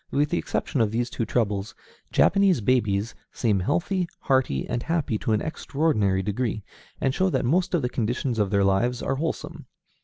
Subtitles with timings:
[0.09, 1.75] With the exception of these two troubles,
[2.11, 6.63] Japanese babies seem healthy, hearty, and happy to an extraordinary degree,
[6.99, 9.67] and show that most of the conditions of their lives are wholesome.